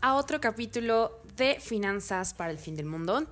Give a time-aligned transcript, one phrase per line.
[0.00, 3.26] a otro capítulo de Finanzas para el Fin del Mundo.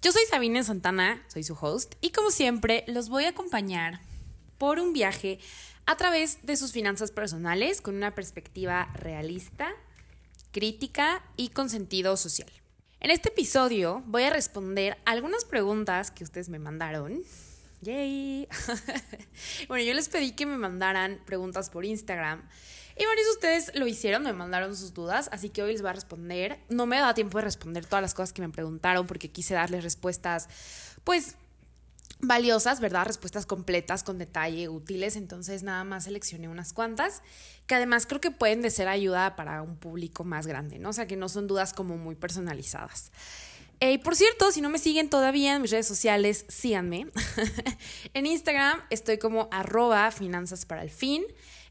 [0.00, 4.00] Yo soy Sabine Santana, soy su host, y como siempre los voy a acompañar
[4.58, 5.38] por un viaje
[5.86, 9.70] a través de sus finanzas personales con una perspectiva realista,
[10.50, 12.50] crítica y con sentido social.
[12.98, 17.22] En este episodio voy a responder algunas preguntas que ustedes me mandaron.
[17.80, 18.48] Yay.
[19.68, 22.42] bueno, yo les pedí que me mandaran preguntas por Instagram
[22.96, 25.90] y varios de ustedes lo hicieron, me mandaron sus dudas, así que hoy les voy
[25.90, 26.58] a responder.
[26.68, 29.82] No me da tiempo de responder todas las cosas que me preguntaron porque quise darles
[29.84, 30.48] respuestas,
[31.04, 31.36] pues,
[32.22, 33.06] valiosas, ¿verdad?
[33.06, 35.16] Respuestas completas, con detalle, útiles.
[35.16, 37.22] Entonces nada más seleccioné unas cuantas
[37.66, 40.90] que además creo que pueden de ser ayuda para un público más grande, ¿no?
[40.90, 43.10] O sea, que no son dudas como muy personalizadas.
[43.80, 47.08] Y por cierto, si no me siguen todavía en mis redes sociales, síganme.
[48.14, 51.24] en Instagram estoy como arroba finanzas para el fin.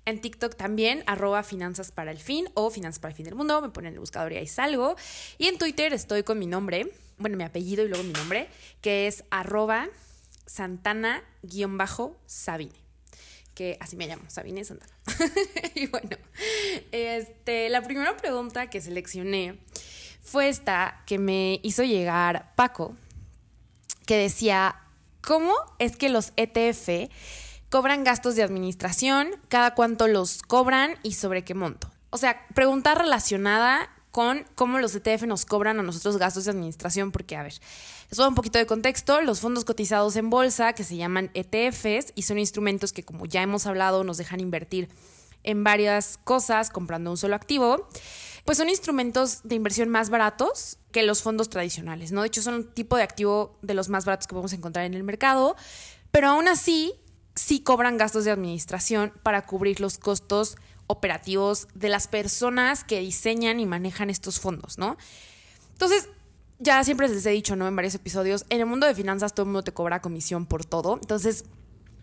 [0.06, 3.62] En TikTok también, arroba finanzas para el fin o finanzas para el fin del mundo.
[3.62, 4.96] Me ponen el buscador y ahí salgo.
[5.38, 8.50] Y en Twitter estoy con mi nombre, bueno, mi apellido y luego mi nombre,
[8.82, 9.88] que es arroba
[10.48, 12.74] santana-sabine.
[13.54, 14.92] Que así me llamo, Sabine Santana.
[15.76, 16.18] y bueno,
[16.92, 19.60] este, la primera pregunta que seleccioné
[20.22, 22.96] fue esta que me hizo llegar Paco,
[24.06, 24.82] que decía,
[25.22, 27.10] ¿cómo es que los ETF
[27.72, 31.90] cobran gastos de administración, cada cuánto los cobran y sobre qué monto.
[32.10, 37.14] O sea, pregunta relacionada con cómo los ETF nos cobran a nosotros gastos de administración,
[37.14, 37.54] porque, a ver,
[38.10, 42.12] les doy un poquito de contexto, los fondos cotizados en bolsa, que se llaman ETFs,
[42.14, 44.90] y son instrumentos que, como ya hemos hablado, nos dejan invertir
[45.44, 47.88] en varias cosas comprando un solo activo,
[48.44, 52.22] pues son instrumentos de inversión más baratos que los fondos tradicionales, ¿no?
[52.22, 54.94] De hecho, son un tipo de activo de los más baratos que podemos encontrar en
[54.94, 55.56] el mercado,
[56.12, 56.96] pero aún así
[57.42, 63.60] sí cobran gastos de administración para cubrir los costos operativos de las personas que diseñan
[63.60, 64.98] y manejan estos fondos, ¿no?
[65.74, 66.10] Entonces,
[66.60, 67.68] ya siempre les he dicho, ¿no?
[67.68, 70.66] En varios episodios, en el mundo de finanzas todo el mundo te cobra comisión por
[70.66, 71.00] todo.
[71.02, 71.46] Entonces,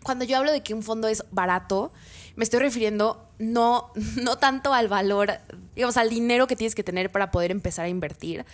[0.03, 1.93] cuando yo hablo de que un fondo es barato,
[2.35, 5.39] me estoy refiriendo no, no tanto al valor,
[5.73, 8.45] digamos, al dinero que tienes que tener para poder empezar a invertir,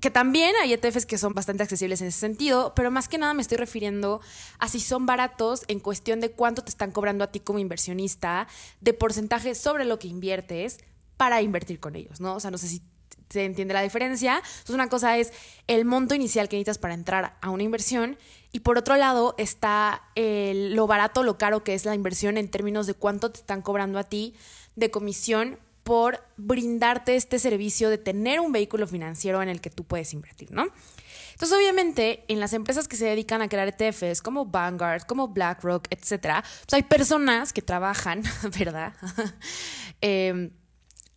[0.00, 3.34] que también hay ETFs que son bastante accesibles en ese sentido, pero más que nada
[3.34, 4.20] me estoy refiriendo
[4.58, 8.46] a si son baratos en cuestión de cuánto te están cobrando a ti como inversionista,
[8.80, 10.78] de porcentaje sobre lo que inviertes
[11.16, 12.36] para invertir con ellos, ¿no?
[12.36, 12.82] O sea, no sé si
[13.28, 14.36] se entiende la diferencia.
[14.36, 15.32] Entonces, una cosa es
[15.66, 18.16] el monto inicial que necesitas para entrar a una inversión
[18.52, 22.86] y por otro lado está lo barato, lo caro que es la inversión en términos
[22.86, 24.34] de cuánto te están cobrando a ti
[24.76, 29.84] de comisión por brindarte este servicio de tener un vehículo financiero en el que tú
[29.84, 30.66] puedes invertir, ¿no?
[31.32, 35.86] Entonces, obviamente, en las empresas que se dedican a crear ETFs, como Vanguard, como BlackRock,
[35.88, 38.22] etcétera, pues hay personas que trabajan,
[38.58, 38.92] ¿verdad?
[40.02, 40.50] Em,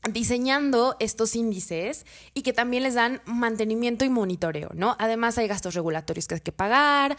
[0.10, 4.96] diseñando estos índices y que también les dan mantenimiento y monitoreo, ¿no?
[5.00, 7.18] Además hay gastos regulatorios que hay que pagar,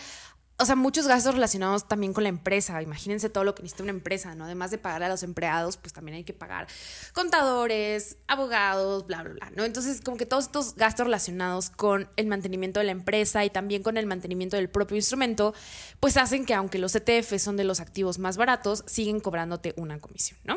[0.63, 2.81] o sea, muchos gastos relacionados también con la empresa.
[2.81, 4.45] Imagínense todo lo que necesita una empresa, ¿no?
[4.45, 6.69] Además de pagar a los empleados, pues también hay que pagar
[7.13, 9.65] contadores, abogados, bla, bla, bla, ¿no?
[9.65, 13.83] Entonces, como que todos estos gastos relacionados con el mantenimiento de la empresa y también
[13.83, 15.53] con el mantenimiento del propio instrumento,
[15.99, 19.99] pues hacen que aunque los ETF son de los activos más baratos, siguen cobrándote una
[19.99, 20.55] comisión, ¿no?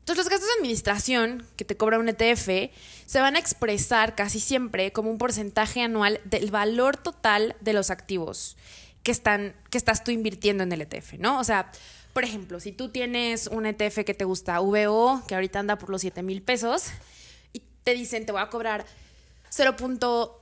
[0.00, 2.72] Entonces, los gastos de administración que te cobra un ETF
[3.06, 7.90] se van a expresar casi siempre como un porcentaje anual del valor total de los
[7.90, 8.56] activos
[9.06, 11.38] que, están, que estás tú invirtiendo en el ETF, ¿no?
[11.38, 11.70] O sea,
[12.12, 15.90] por ejemplo, si tú tienes un ETF que te gusta, VO, que ahorita anda por
[15.90, 16.86] los 7 mil pesos,
[17.52, 18.84] y te dicen, te voy a cobrar
[19.52, 20.32] 0.01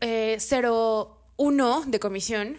[0.00, 0.38] eh,
[1.86, 2.56] de comisión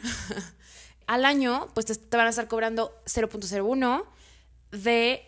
[1.05, 4.05] al año, pues te, van a estar cobrando 0.01
[4.71, 5.21] de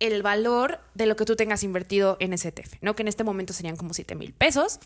[0.00, 2.96] el valor de lo que tú tengas invertido en ese ETF, ¿no?
[2.96, 4.80] Que en este momento serían como 7 mil pesos.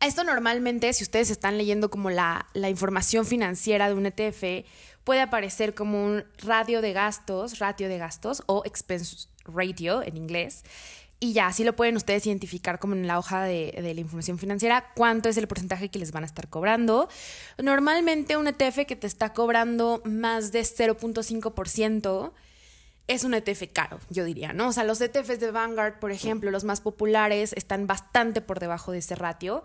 [0.00, 4.68] Esto normalmente, si ustedes están leyendo como la, información financiera de un ETF,
[5.04, 10.64] puede aparecer como un radio de gastos, ratio de gastos o expense ratio en inglés.
[11.18, 14.38] Y ya, así lo pueden ustedes identificar como en la hoja de, de, la información
[14.38, 17.08] financiera, cuánto es el porcentaje que les van a estar cobrando.
[17.56, 22.32] Normalmente un ETF que te está cobrando más de 0.5%
[23.08, 24.68] es un ETF caro, yo diría, ¿no?
[24.68, 28.92] O sea, los ETFs de Vanguard, por ejemplo, los más populares, están bastante por debajo
[28.92, 29.62] de ese ratio.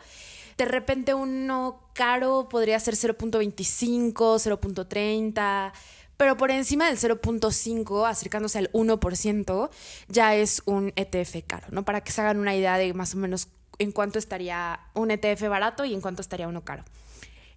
[0.57, 5.71] De repente uno caro podría ser 0.25, 0.30,
[6.17, 9.69] pero por encima del 0.5, acercándose al 1%,
[10.07, 11.83] ya es un ETF caro, ¿no?
[11.83, 13.47] Para que se hagan una idea de más o menos
[13.79, 16.83] en cuánto estaría un ETF barato y en cuánto estaría uno caro.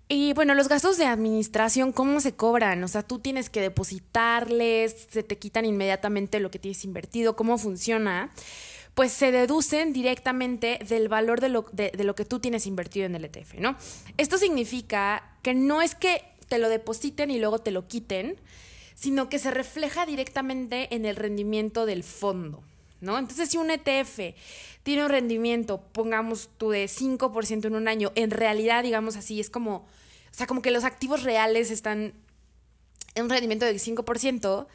[0.08, 2.84] Y bueno, los gastos de administración, ¿cómo se cobran?
[2.84, 7.58] O sea, tú tienes que depositarles, se te quitan inmediatamente lo que tienes invertido, ¿cómo
[7.58, 8.30] funciona?
[8.94, 13.06] pues se deducen directamente del valor de lo, de, de lo que tú tienes invertido
[13.06, 13.76] en el ETF, ¿no?
[14.18, 18.36] Esto significa que no es que te lo depositen y luego te lo quiten,
[18.94, 22.62] sino que se refleja directamente en el rendimiento del fondo.
[23.04, 23.18] ¿No?
[23.18, 24.34] Entonces, si un ETF
[24.82, 29.50] tiene un rendimiento, pongamos tú de 5% en un año, en realidad, digamos así, es
[29.50, 29.86] como, o
[30.32, 32.14] sea, como que los activos reales están
[33.14, 34.66] en un rendimiento del 5%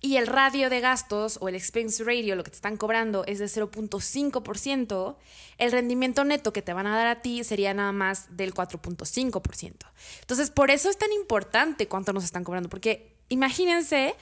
[0.00, 3.38] y el radio de gastos o el expense ratio, lo que te están cobrando, es
[3.38, 5.16] de 0.5%,
[5.56, 9.72] el rendimiento neto que te van a dar a ti sería nada más del 4.5%.
[10.20, 14.14] Entonces, por eso es tan importante cuánto nos están cobrando, porque imagínense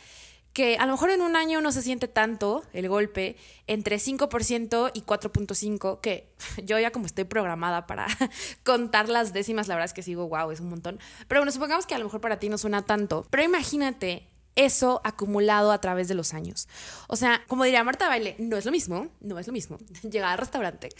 [0.52, 4.90] que a lo mejor en un año no se siente tanto el golpe entre 5%
[4.94, 6.28] y 4.5%, que
[6.64, 8.06] yo ya como estoy programada para
[8.64, 10.98] contar las décimas, la verdad es que sigo, wow, es un montón.
[11.28, 15.00] Pero bueno, supongamos que a lo mejor para ti no suena tanto, pero imagínate eso
[15.04, 16.68] acumulado a través de los años.
[17.08, 20.32] O sea, como diría Marta Baile, no es lo mismo, no es lo mismo llegar
[20.32, 20.90] al restaurante.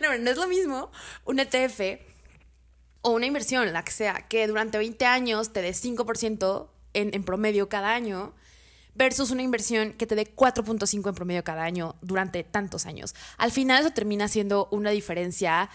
[0.00, 0.90] no, es lo mismo
[1.24, 2.00] un ETF
[3.02, 7.68] o una inversión, la que sea, que durante 20 años te dé 5% en, promedio
[7.68, 8.32] cada año
[8.94, 13.14] versus una inversión que te dé 4.5 en promedio cada año durante tantos años.
[13.38, 15.70] Al final eso termina siendo una diferencia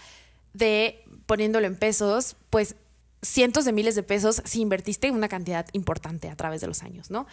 [0.52, 2.76] de, poniéndolo en pesos, pues
[3.22, 7.10] cientos de miles de pesos si invertiste una cantidad importante a través de los años,
[7.10, 7.26] ¿no?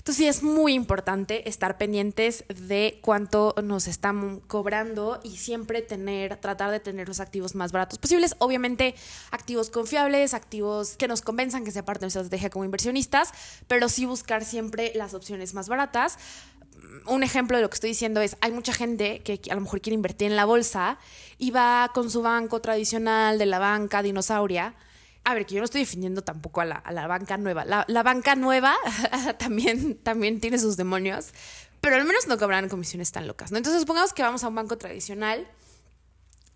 [0.00, 6.38] Entonces sí es muy importante estar pendientes de cuánto nos están cobrando y siempre tener,
[6.38, 8.34] tratar de tener los activos más baratos posibles.
[8.38, 8.94] Obviamente
[9.30, 13.28] activos confiables, activos que nos convenzan que sea parte de nuestra estrategia como inversionistas,
[13.68, 16.16] pero sí buscar siempre las opciones más baratas
[17.06, 19.82] un ejemplo de lo que estoy diciendo es, hay mucha gente que a lo mejor
[19.82, 20.98] quiere invertir en la bolsa
[21.36, 24.74] y va con su banco tradicional de la banca dinosauria
[25.24, 27.64] a ver, que yo no estoy defendiendo tampoco a la, banca nueva.
[27.64, 28.74] La, banca nueva
[29.38, 31.32] también, también tiene sus demonios,
[31.80, 33.58] pero al menos no cobran comisiones tan locas, ¿no?
[33.58, 35.46] Entonces, supongamos que vamos a un banco tradicional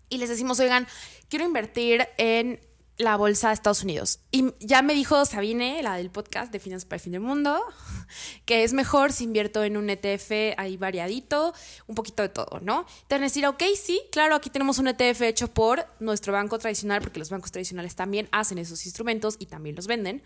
[0.09, 0.87] y les decimos, oigan,
[1.29, 2.59] quiero invertir en
[2.97, 4.19] la bolsa de Estados Unidos.
[4.31, 7.61] Y ya me dijo Sabine, la del podcast de Finanzas para el Fin del Mundo,
[8.45, 11.53] que es mejor si invierto en un ETF ahí variadito,
[11.87, 12.85] un poquito de todo, ¿no?
[13.07, 17.19] Te decir, ok, sí, claro, aquí tenemos un ETF hecho por nuestro banco tradicional, porque
[17.19, 20.23] los bancos tradicionales también hacen esos instrumentos y también los venden.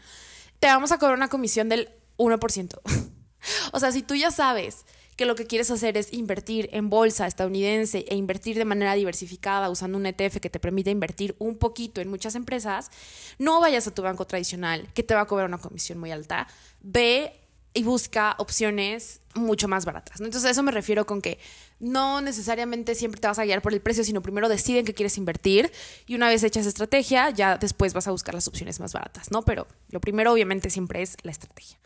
[0.59, 2.79] Te vamos a cobrar una comisión del 1%.
[3.71, 4.85] o sea, si tú ya sabes
[5.19, 9.69] que lo que quieres hacer es invertir en bolsa estadounidense e invertir de manera diversificada
[9.69, 12.89] usando un ETF que te permite invertir un poquito en muchas empresas,
[13.37, 16.47] no vayas a tu banco tradicional que te va a cobrar una comisión muy alta.
[16.79, 17.33] Ve
[17.73, 20.21] y busca opciones mucho más baratas.
[20.21, 21.37] Entonces a eso me refiero con que
[21.81, 25.17] no necesariamente siempre te vas a guiar por el precio, sino primero deciden que quieres
[25.17, 25.69] invertir
[26.07, 29.31] y una vez hecha esa estrategia, ya después vas a buscar las opciones más baratas,
[29.31, 29.41] ¿no?
[29.41, 31.77] Pero lo primero obviamente siempre es la estrategia.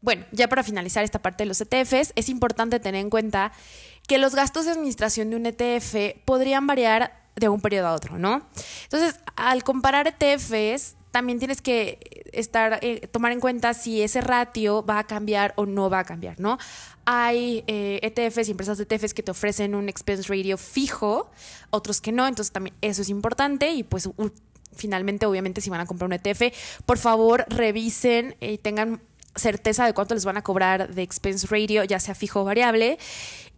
[0.00, 3.52] Bueno, ya para finalizar esta parte de los ETFs, es importante tener en cuenta
[4.06, 8.18] que los gastos de administración de un ETF podrían variar de un periodo a otro,
[8.18, 8.46] ¿no?
[8.84, 11.98] Entonces, al comparar ETFs, también tienes que
[12.32, 16.04] estar, eh, tomar en cuenta si ese ratio va a cambiar o no va a
[16.04, 16.58] cambiar, ¿no?
[17.04, 21.30] Hay ETFs eh, e y empresas de ETFs que te ofrecen un expense ratio fijo,
[21.70, 24.08] otros que no, entonces también eso es importante y pues
[24.76, 26.54] finalmente, obviamente, si van a comprar un ETF,
[26.86, 29.00] por favor revisen y tengan
[29.38, 32.98] certeza de cuánto les van a cobrar de expense radio, ya sea fijo o variable,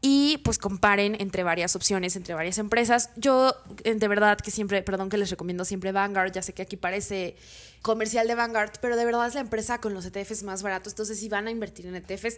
[0.00, 3.10] y pues comparen entre varias opciones, entre varias empresas.
[3.16, 6.62] Yo eh, de verdad que siempre, perdón que les recomiendo siempre Vanguard, ya sé que
[6.62, 7.36] aquí parece
[7.82, 11.18] comercial de Vanguard, pero de verdad es la empresa con los ETFs más baratos, entonces
[11.18, 12.36] si van a invertir en ETFs,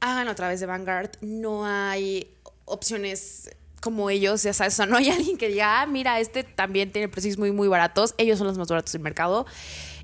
[0.00, 4.96] háganlo a través de Vanguard, no hay opciones como ellos, ya sabes, o sea, no
[4.96, 8.46] hay alguien que diga, ah, mira, este también tiene precios muy, muy baratos, ellos son
[8.46, 9.46] los más baratos del mercado.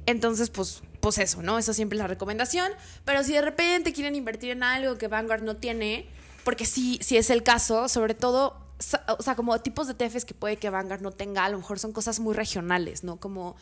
[0.07, 1.59] Entonces, pues pues eso, ¿no?
[1.59, 2.73] Eso siempre es la recomendación.
[3.05, 6.07] Pero si de repente quieren invertir en algo que Vanguard no tiene,
[6.45, 8.57] porque sí, sí es el caso, sobre todo,
[9.19, 11.79] o sea, como tipos de ETFs que puede que Vanguard no tenga, a lo mejor
[11.79, 13.19] son cosas muy regionales, ¿no?
[13.19, 13.55] Como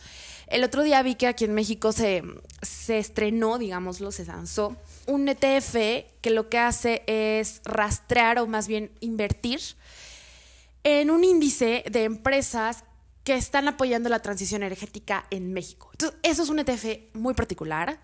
[0.47, 2.23] el otro día vi que aquí en México se,
[2.63, 4.77] se estrenó, digámoslo, se lanzó
[5.09, 5.75] un ETF
[6.21, 9.61] que lo que hace es rastrear o más bien invertir
[10.85, 12.85] en un índice de empresas
[13.25, 15.91] que están apoyando la transición energética en México.
[15.93, 18.01] Entonces, eso es un ETF muy particular.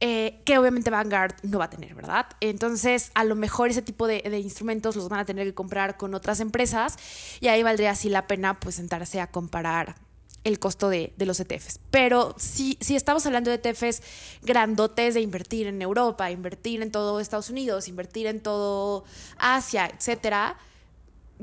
[0.00, 2.26] Eh, que obviamente Vanguard no va a tener, ¿verdad?
[2.40, 6.14] Entonces, a lo mejor ese tipo de, instrumentos los van a tener que comprar con
[6.14, 6.96] otras empresas
[7.40, 9.94] y ahí valdría así la pena pues sentarse a comparar
[10.42, 11.80] el costo de, de los ETFs.
[11.90, 14.02] Pero si, si estamos hablando de ETFs
[14.42, 19.04] grandotes de invertir en Europa, invertir en todo Estados Unidos, invertir en todo
[19.38, 20.58] Asia, etcétera,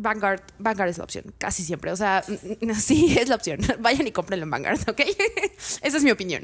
[0.02, 1.92] Vanguard, Vanguard es la opción, casi siempre.
[1.92, 2.24] O sea,
[2.80, 3.60] sí es la opción.
[3.80, 5.02] Vayan y cómprenlo en Vanguard, ¿ok?
[5.82, 6.44] Esa es mi opinión.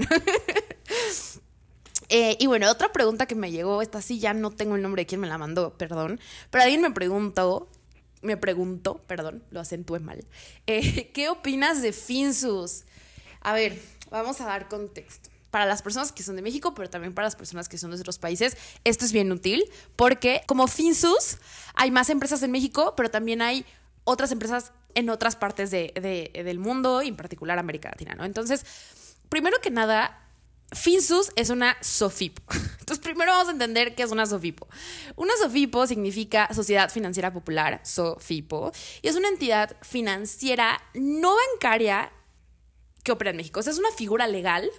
[2.10, 5.02] Eh, y bueno, otra pregunta que me llegó, esta sí ya no tengo el nombre
[5.02, 7.70] de quién me la mandó, perdón, pero alguien me preguntó
[8.22, 10.26] me preguntó, perdón, lo acentué mal,
[10.66, 12.86] eh, ¿qué opinas de Finsus?
[13.42, 15.30] A ver, vamos a dar contexto.
[15.52, 17.98] Para las personas que son de México, pero también para las personas que son de
[17.98, 19.64] otros países, esto es bien útil
[19.96, 21.38] porque como Finsus
[21.74, 23.66] hay más empresas en México, pero también hay
[24.04, 28.26] otras empresas en otras partes del mundo, y en particular América Latina, ¿no?
[28.26, 28.66] Entonces,
[29.30, 30.28] primero que nada,
[30.72, 32.42] Finsus es una SOFIPO.
[32.80, 34.68] Entonces, primero vamos a entender qué es una SOFIPO.
[35.16, 38.72] Una SOFIPO significa Sociedad Financiera Popular, SOFIPO,
[39.04, 42.12] y es una entidad financiera no bancaria
[43.04, 43.60] que opera en México.
[43.60, 44.70] O sea, es una figura legal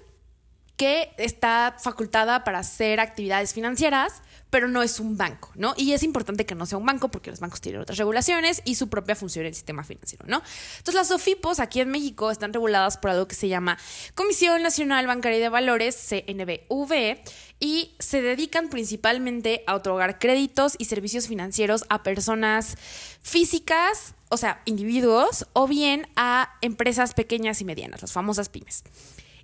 [0.78, 5.74] que está facultada para hacer actividades financieras, pero no es un banco, ¿no?
[5.76, 8.76] Y es importante que no sea un banco porque los bancos tienen otras regulaciones y
[8.76, 10.40] su propia función en el sistema financiero, ¿no?
[10.78, 13.76] Entonces las OFIPOS aquí en México están reguladas por algo que se llama
[14.14, 17.18] Comisión Nacional Bancaria de Valores, CNBV,
[17.60, 22.76] y se dedican principalmente a otorgar créditos y servicios financieros a personas
[23.20, 28.84] físicas, o sea, individuos, o bien a empresas pequeñas y medianas, las famosas pymes.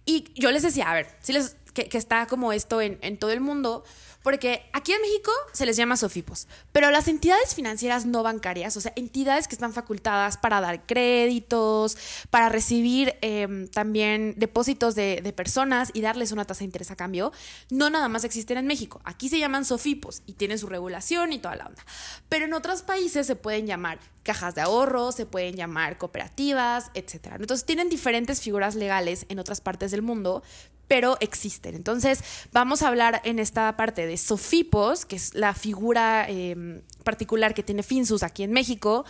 [0.06, 3.40] Y yo les decía, a ver, si les, que, está como esto en, todo el
[3.40, 3.84] mundo,
[4.22, 8.80] porque aquí en México se les llama SOFIPOS, pero las entidades financieras no bancarias, o
[8.80, 11.98] sea, entidades que están facultadas para dar créditos,
[12.30, 16.96] para recibir em, también depósitos de, de, personas y darles una tasa de interés a
[16.96, 17.32] cambio,
[17.70, 19.00] no nada más existen en México.
[19.04, 21.84] Aquí se llaman SOFIPOS y tienen su regulación y toda la onda.
[22.28, 27.34] Pero en otros países se pueden llamar cajas de ahorro, se pueden llamar cooperativas, etc.
[27.38, 30.42] Entonces tienen diferentes figuras legales en otras partes del mundo,
[30.88, 31.74] pero existen.
[31.74, 32.22] Entonces,
[32.52, 37.62] vamos a hablar en esta parte de Sofipos, que es la figura em, particular que
[37.62, 39.04] tiene Finsus aquí en México,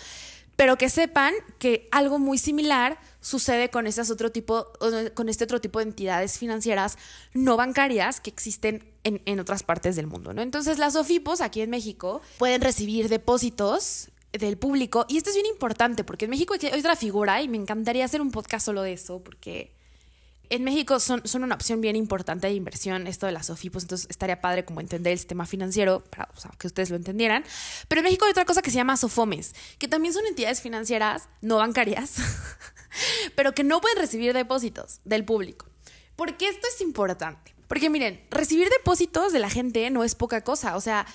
[0.56, 4.66] pero que sepan que algo muy similar sucede con, otro tipo,
[5.14, 6.96] con este otro tipo de entidades financieras
[7.32, 10.32] no bancarias que existen en, otras partes del mundo.
[10.32, 10.42] ¿no?
[10.42, 15.46] Entonces, las Sofipos aquí en México pueden recibir depósitos del público, y esto es bien
[15.46, 18.92] importante porque en México hay otra figura y me encantaría hacer un podcast solo de
[18.92, 19.72] eso porque
[20.50, 24.40] en México son, una opción bien importante de inversión, esto de las SOFIPOS, entonces estaría
[24.40, 27.44] padre como entender el sistema financiero, para que ustedes lo entendieran.
[27.88, 31.28] Pero en México hay otra cosa que se llama SOFOMES, que también son entidades financieras
[31.40, 32.16] no bancarias,
[33.36, 35.66] pero que no pueden recibir depósitos del público.
[36.16, 37.54] ¿Por qué esto es importante?
[37.66, 41.06] Porque miren, recibir depósitos de la gente no es poca cosa, o sea,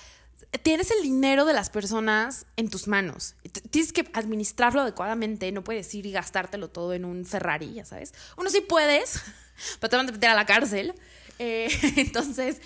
[0.58, 3.34] tienes el dinero de las personas en tus manos.
[3.70, 5.50] Tienes que administrarlo adecuadamente.
[5.52, 8.12] No puedes ir y gastártelo todo en un Ferrari, ya sabes.
[8.36, 9.20] Uno sí puedes,
[9.80, 10.94] pero te van a meter a la cárcel.
[11.42, 12.60] Eh, entonces,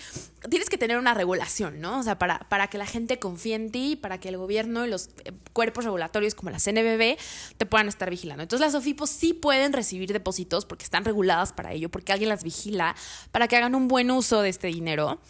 [0.49, 1.99] tienes que tener una regulación, ¿no?
[1.99, 4.89] O sea, para, para que la gente confíe en ti, para que el gobierno y
[4.89, 7.17] los eh, cuerpos regulatorios como la CNBB
[7.57, 8.43] te puedan estar vigilando.
[8.43, 12.43] Entonces, las OFIPOS sí pueden recibir depósitos porque están reguladas para ello, porque alguien las
[12.43, 12.95] vigila,
[13.31, 15.21] para que hagan un buen uso de este dinero.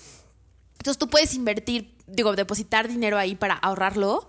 [0.80, 4.28] Entonces, tú puedes invertir digo, depositar dinero ahí para ahorrarlo.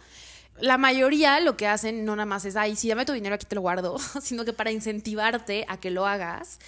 [0.61, 3.47] La mayoría lo que hacen no nada más es, ay, si dame tu dinero aquí
[3.47, 6.59] te lo guardo, sino que para incentivarte a que lo hagas,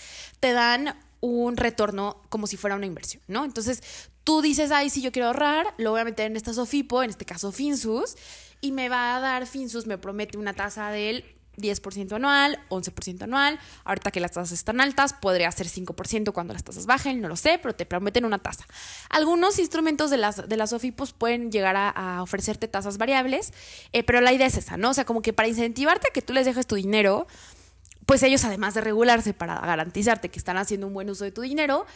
[0.41, 3.45] te dan un retorno como si fuera una inversión, ¿no?
[3.45, 3.83] Entonces,
[4.25, 7.11] tú dices, ay, si yo quiero ahorrar, lo voy a meter en esta Sofipo, en
[7.11, 8.17] este caso Finsus,
[8.61, 11.25] y me va a dar Finsus, me promete una tasa del
[11.59, 13.59] 10% anual, 11% anual.
[13.85, 17.37] Ahorita que las tasas están altas, podría ser 5% cuando las tasas bajen, no lo
[17.37, 18.67] sé, pero te prometen una tasa.
[19.11, 23.53] Algunos instrumentos de las, de las OFIPOS pueden llegar a, ofrecerte tasas variables,
[23.93, 24.91] eh, pero la idea es esa, ¿no?
[24.91, 27.27] O sea, como que para incentivarte a que tú les dejes tu dinero,
[28.07, 31.43] pues ellos además de regularse para garantizarte que están haciendo un buen uso de tu
[31.43, 31.87] dinero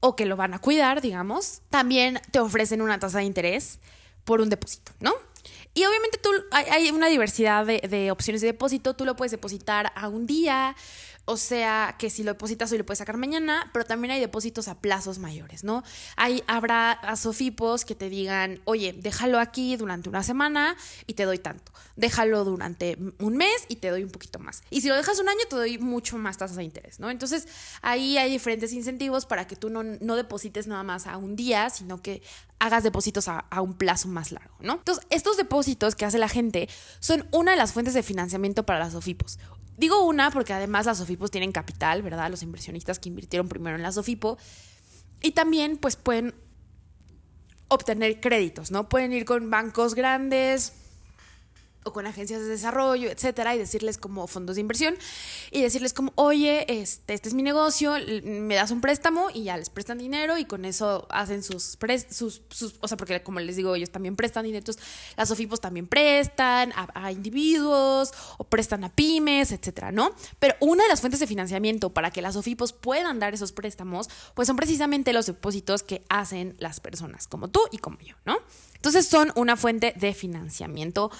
[0.00, 3.78] o que lo van a cuidar, digamos, también te ofrecen una tasa de interés
[4.24, 5.12] por un depósito, ¿no?
[5.74, 8.94] Y obviamente tú, hay, una diversidad de, de, opciones de depósito.
[8.94, 10.76] Tú lo puedes depositar a un día,
[11.24, 14.66] o sea, que si lo depositas hoy lo puedes sacar mañana, pero también hay depósitos
[14.66, 15.84] a plazos mayores, ¿no?
[16.16, 20.76] Hay, habrá sofipos que te digan, oye, déjalo aquí durante una semana
[21.06, 21.72] y te doy tanto.
[21.94, 24.62] Déjalo durante un mes y te doy un poquito más.
[24.70, 27.08] Y si lo dejas un año, te doy mucho más tasas de interés, ¿no?
[27.08, 27.46] Entonces,
[27.82, 31.70] ahí hay diferentes incentivos para que tú no, no deposites nada más a un día,
[31.70, 32.22] sino que
[32.58, 34.74] hagas depósitos a, a, un plazo más largo, ¿no?
[34.74, 36.68] Entonces, estos depósitos que hace la gente
[37.00, 39.38] son una de las fuentes de financiamiento para las SOFIPOS.
[39.76, 42.30] Digo una porque además las SOFIPOS tienen capital, ¿verdad?
[42.30, 44.38] Los inversionistas que invirtieron primero en la SOFIPO.
[45.22, 46.34] Y también pues pueden
[47.68, 48.88] obtener créditos, ¿no?
[48.88, 50.74] Pueden ir con bancos grandes,
[51.84, 54.94] o con agencias de desarrollo, etcétera, y decirles como fondos de inversión
[55.50, 59.56] y decirles como, oye, este, este es mi negocio, me das un préstamo y ya
[59.56, 61.78] les prestan dinero y con eso hacen sus,
[62.10, 64.82] sus, sus o sea, porque como les digo, ellos también prestan dinero, entonces
[65.16, 70.14] las OFIPOS también prestan a, a, individuos o prestan a pymes, etcétera, ¿no?
[70.38, 74.08] Pero una de las fuentes de financiamiento para que las OFIPOS puedan dar esos préstamos,
[74.34, 78.38] pues son precisamente los depósitos que hacen las personas como tú y como yo, ¿no?
[78.76, 81.10] Entonces son una fuente de financiamiento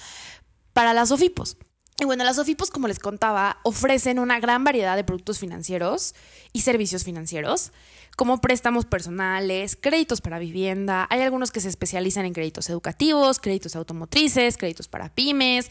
[0.72, 1.56] para las OFIPOS.
[2.00, 6.14] Y bueno, las OFIPOS, como les contaba, ofrecen una gran variedad de productos financieros
[6.52, 7.72] y servicios financieros,
[8.16, 13.76] como préstamos personales, créditos para vivienda, hay algunos que se especializan en créditos educativos, créditos
[13.76, 15.70] automotrices, créditos para pymes,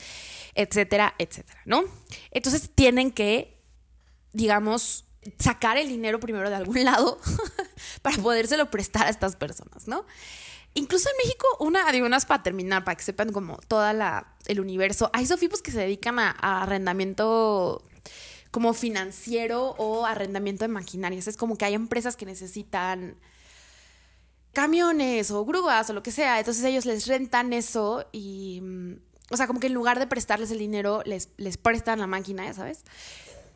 [0.55, 1.83] etcétera, etcétera, ¿no?
[2.31, 3.61] Entonces tienen que,
[4.33, 5.05] digamos,
[5.37, 7.19] sacar el dinero primero de algún lado
[8.01, 10.05] para podérselo prestar a estas personas, ¿no?
[10.73, 14.59] Incluso en México, una, digo, unas para terminar, para que sepan como toda la, el
[14.59, 17.83] universo, hay sofipos que se dedican a, arrendamiento
[18.51, 21.27] como financiero o arrendamiento de maquinarias.
[21.27, 23.17] Es como que hay empresas que necesitan
[24.53, 26.39] camiones o grúas o lo que sea.
[26.39, 28.93] Entonces ellos les rentan eso y, mm,
[29.29, 32.53] o sea, como que en lugar de prestarles el dinero, les, les prestan la máquina,
[32.53, 32.83] sabes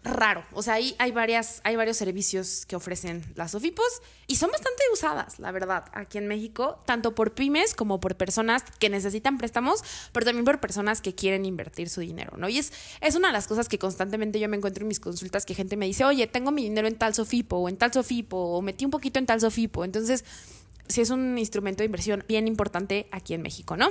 [0.06, 0.46] raro.
[0.54, 4.84] O sea, ahí hay, varias, hay varios servicios que ofrecen las OFIPOS y son bastante
[4.94, 9.84] usadas, la verdad, aquí en México, tanto por pymes como por personas que necesitan préstamos,
[10.14, 12.48] pero también por personas que quieren invertir su dinero, ¿no?
[12.48, 12.72] Y es,
[13.02, 15.76] es una de las cosas que constantemente yo me encuentro en mis consultas, que gente
[15.76, 18.86] me dice, oye, tengo mi dinero en tal Sofipo o en tal Sofipo o metí
[18.86, 19.84] un poquito en tal Sofipo.
[19.84, 20.24] Entonces,
[20.88, 23.90] sí es un instrumento de inversión bien importante aquí en México, ¿no?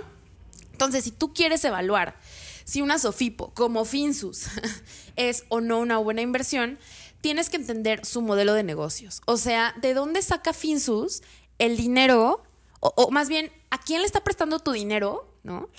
[0.72, 2.16] Entonces, si tú quieres evaluar
[2.64, 4.46] si una Sofipo como Finsus
[5.16, 6.78] es o no una buena inversión,
[7.20, 9.22] tienes que entender su modelo de negocios.
[9.26, 11.22] O sea, ¿de dónde saca Finsus
[11.58, 12.42] el dinero?
[12.80, 15.26] O, más bien, ¿a quién le está prestando tu dinero?
[15.42, 15.70] ¿No?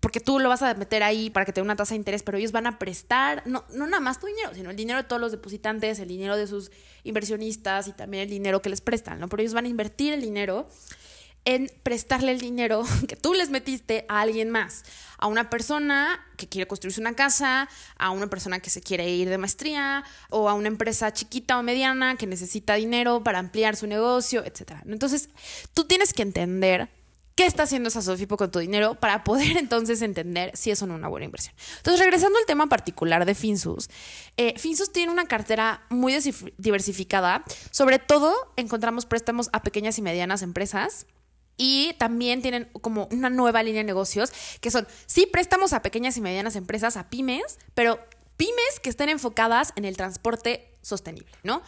[0.00, 2.22] Porque tú lo vas a meter ahí para que te dé una tasa de interés,
[2.22, 5.04] pero ellos van a prestar, no, no nada más tu dinero, sino el dinero de
[5.04, 6.70] todos los depositantes, el dinero de sus
[7.04, 9.28] inversionistas y también el dinero que les prestan, ¿no?
[9.28, 10.68] Pero ellos van a invertir el dinero
[11.44, 14.84] en prestarle el dinero que tú les metiste a alguien más,
[15.18, 17.68] a una persona que quiere construirse una casa,
[17.98, 21.62] a una persona que se quiere ir de maestría o a una empresa chiquita o
[21.62, 24.80] mediana que necesita dinero para ampliar su negocio, etc.
[24.86, 25.28] Entonces,
[25.74, 26.88] tú tienes que entender
[27.34, 30.86] qué está haciendo esa Sofipo con tu dinero para poder entonces entender si es o
[30.86, 31.54] no una buena inversión.
[31.78, 33.88] Entonces, regresando al tema particular de Finsus,
[34.36, 36.14] eh, Finsus tiene una cartera muy
[36.58, 37.44] diversificada.
[37.70, 41.06] Sobre todo, encontramos préstamos a pequeñas y medianas empresas
[41.60, 46.16] y también tienen como una nueva línea de negocios que son, sí, préstamos a pequeñas
[46.16, 48.00] y medianas empresas, a pymes, pero
[48.38, 51.62] pymes que estén enfocadas en el transporte sostenible, ¿no?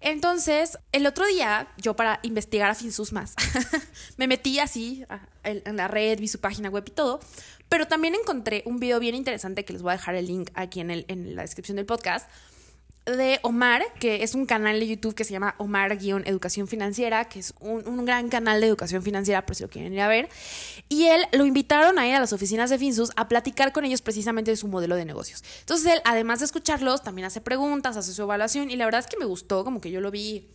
[0.00, 3.36] Entonces, el otro día, yo para investigar a Finsus más,
[4.16, 5.04] me metí así
[5.44, 7.20] en la red, vi su página web y todo,
[7.68, 10.80] pero también encontré un video bien interesante que les voy a dejar el link aquí
[10.80, 12.28] en, el, en la descripción del podcast,
[13.16, 17.54] de Omar, que es un canal de YouTube que se llama Omar-Educación Financiera, que es
[17.60, 20.28] un, gran canal de educación financiera, por si lo quieren ir a ver.
[20.88, 24.02] Y él lo invitaron a ir a las oficinas de Finsus a platicar con ellos
[24.02, 25.42] precisamente de su modelo de negocios.
[25.60, 29.06] Entonces él, además de escucharlos, también hace preguntas, hace su evaluación y la verdad es
[29.06, 30.48] que me gustó, como que yo lo vi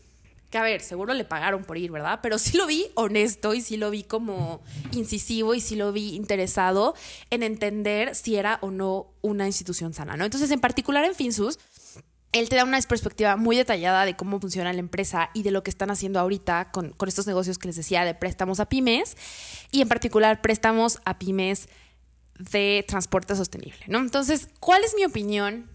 [0.53, 2.19] que a ver, seguro le pagaron por ir, ¿verdad?
[2.21, 4.61] Pero sí lo vi honesto y sí lo vi como
[4.91, 6.93] incisivo y sí lo vi interesado
[7.31, 10.25] en entender si era o no una institución sana, ¿no?
[10.25, 11.57] Entonces, en particular en Finsus,
[12.33, 15.63] él te da una perspectiva muy detallada de cómo funciona la empresa y de lo
[15.63, 19.15] que están haciendo ahorita con, estos negocios que les decía de préstamos a pymes
[19.71, 21.69] y en particular préstamos a pymes
[22.39, 23.99] de transporte sostenible, ¿no?
[23.99, 25.69] Entonces, ¿cuál es mi opinión?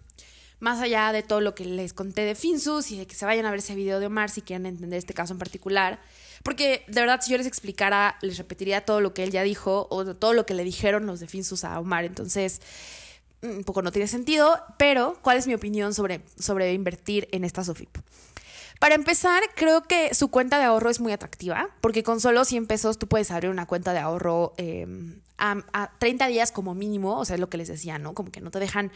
[0.59, 3.47] Más allá de todo lo que les conté de Finsus y de que se vayan
[3.47, 6.01] a ver ese video de Omar si quieren entender este caso en particular,
[6.43, 9.87] porque de verdad si yo les explicara, les repetiría todo lo que él ya dijo
[9.91, 12.61] o todo lo que le dijeron los de Finsus a Omar, entonces
[13.43, 17.65] un poco no tiene sentido, pero ¿cuál es mi opinión sobre, sobre invertir en esta
[17.65, 17.97] SOFIP?
[18.79, 22.67] Para empezar, creo que su cuenta de ahorro es muy atractiva, porque con solo 100
[22.67, 27.25] pesos tú puedes abrir una cuenta de ahorro em, a, 30 días como mínimo, o
[27.25, 28.15] sea, es lo que les decía, ¿no?
[28.15, 28.93] Como que no te dejan,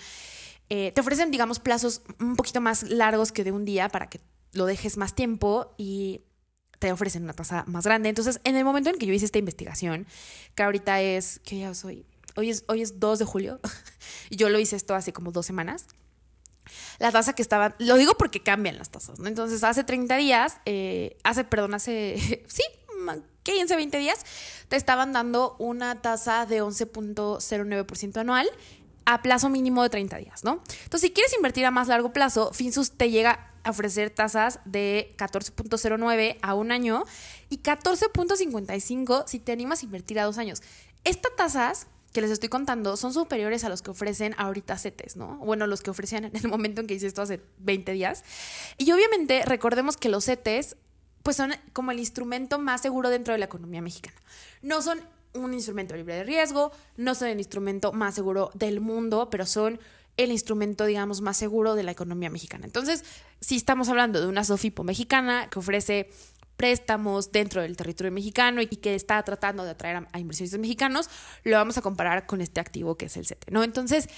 [0.69, 4.21] eh, te ofrecen, digamos, plazos un poquito más largos que de un día para que
[4.53, 6.23] lo dejes más tiempo y
[6.79, 8.09] te ofrecen una tasa más grande.
[8.09, 10.07] Entonces, en el momento en que yo hice esta investigación,
[10.55, 12.07] que ahorita es, ¿qué ya soy?
[12.37, 13.61] Hoy es, hoy es 2 de julio,
[14.31, 15.87] y yo lo hice esto hace como dos semanas.
[16.99, 19.27] La tasa que estaba, lo digo porque cambian las tasas, ¿no?
[19.27, 22.63] Entonces, hace 30 días, eh, hace, perdón, hace, sí,
[23.43, 24.21] 15, 20 días,
[24.69, 28.49] te estaban dando una tasa de 11.09% anual
[29.05, 30.63] a plazo mínimo de 30 días, ¿no?
[30.85, 35.15] Entonces, si quieres invertir a más largo plazo, Finsus te llega a ofrecer tasas de
[35.19, 37.05] 14.09 a un año
[37.49, 40.63] y 14.55 si te animas a invertir a dos años.
[41.05, 45.39] Estas tasas que les estoy contando son superiores a los que ofrecen ahorita CETES, ¿no?
[45.39, 48.25] Bueno, los que ofrecían en el momento en que hice esto hace 20 días.
[48.79, 50.77] Y obviamente recordemos que los CETES
[51.23, 54.17] pues son como el instrumento más seguro dentro de la economía mexicana.
[54.61, 55.01] No son
[55.35, 59.81] un instrumento libre de riesgo, no son el instrumento más seguro del mundo, pero son
[60.17, 62.67] el instrumento, digamos, más seguro de la economía mexicana.
[62.67, 63.05] Entonces,
[63.41, 66.11] si estamos hablando de una SOFIPO mexicana que ofrece
[66.63, 71.11] préstamos dentro del territorio mexicano y que está tratando de atraer a, a inversionistas mexicanos,
[71.43, 73.65] lo vamos a comparar con este activo que es el CETE, ¿no?
[73.65, 74.09] Entonces,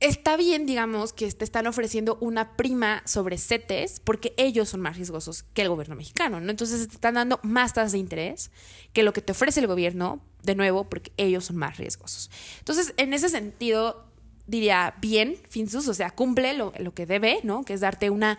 [0.00, 4.96] está bien, digamos, que te están ofreciendo una prima sobre CETES porque ellos son más
[4.96, 6.50] riesgosos que el gobierno mexicano, ¿no?
[6.50, 8.50] Entonces te están dando más tasas de interés
[8.92, 12.32] que lo que te ofrece el gobierno, de nuevo, porque ellos son más riesgosos.
[12.58, 14.06] Entonces, en ese sentido,
[14.48, 17.62] diría bien, Finsus, o sea, cumple lo, que debe, ¿no?
[17.62, 18.38] Que es darte una,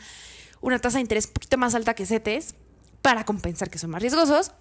[0.60, 2.56] una tasa de interés un poquito más alta que CETES
[3.02, 4.52] para compensar que son más riesgosos.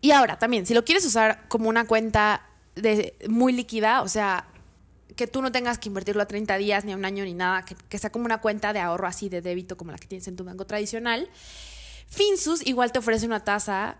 [0.00, 4.46] Y ahora, también, si lo quieres usar como una cuenta de, muy líquida, o sea,
[5.16, 7.64] que tú no tengas que invertirlo a 30 días, ni a un año, ni nada,
[7.64, 10.36] que, sea como una cuenta de ahorro así de débito como la que tienes en
[10.36, 11.28] tu banco tradicional.
[12.08, 13.98] Finsus igual te ofrece una tasa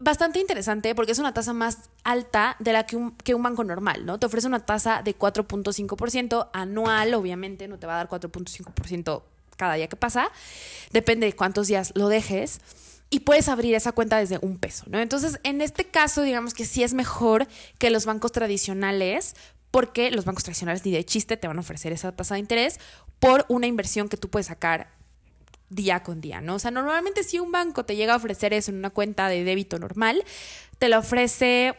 [0.00, 3.62] bastante interesante porque es una tasa más alta de la que un, que un banco
[3.64, 4.18] normal, ¿no?
[4.18, 9.22] Te ofrece una tasa de 4.5% anual, obviamente no te va a dar 4.5%
[9.56, 10.30] cada día que pasa,
[10.90, 12.60] depende de cuántos días lo dejes.
[13.10, 14.98] Y puedes abrir esa cuenta desde un peso, ¿no?
[14.98, 17.46] Entonces, en este caso, digamos que sí es mejor
[17.78, 19.36] que los bancos tradicionales
[19.70, 22.78] porque los bancos tradicionales ni de chiste te van a ofrecer esa tasa de interés
[23.18, 24.88] por una inversión que tú puedes sacar
[25.68, 26.54] día con día, ¿no?
[26.54, 29.44] O sea, normalmente si un banco te llega a ofrecer eso en una cuenta de
[29.44, 30.24] débito normal,
[30.78, 31.74] te lo ofrece